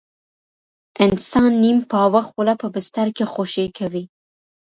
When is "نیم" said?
1.63-1.77